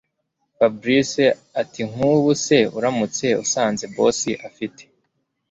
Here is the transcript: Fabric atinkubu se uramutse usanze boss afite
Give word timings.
Fabric 0.57 1.11
atinkubu 1.61 2.31
se 2.45 2.57
uramutse 2.77 3.27
usanze 3.43 3.85
boss 3.95 4.19
afite 4.47 4.81